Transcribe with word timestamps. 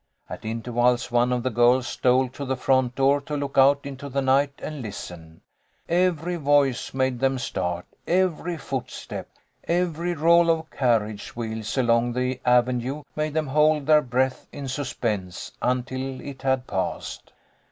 At 0.27 0.45
intervals 0.45 1.11
one 1.11 1.31
of 1.31 1.43
the 1.43 1.51
girls 1.51 1.85
stole 1.87 2.27
to 2.29 2.43
the 2.43 2.55
front 2.57 2.95
door 2.95 3.21
to 3.21 3.37
look 3.37 3.55
out 3.55 3.85
into 3.85 4.09
the 4.09 4.23
night 4.23 4.53
and 4.57 4.81
listen. 4.81 5.41
Every 5.87 6.37
voice 6.37 6.91
made 6.91 7.19
them 7.19 7.37
start, 7.37 7.85
every 8.07 8.25
THE 8.25 8.25
DAY 8.25 8.25
AFTER 8.25 8.77
THANKSGIVING. 8.79 9.25
195 9.27 9.29
footstep. 9.29 9.29
Every 9.67 10.13
roll 10.15 10.49
of 10.49 10.71
carriage 10.71 11.35
wheels 11.35 11.77
along 11.77 12.13
the 12.13 12.41
avenue 12.43 13.03
made 13.15 13.35
them 13.35 13.45
hold 13.49 13.85
their 13.85 14.01
breath 14.01 14.47
in 14.51 14.67
suspense 14.67 15.51
until 15.61 16.19
it 16.19 16.41
had 16.41 16.65
passed. 16.65 17.31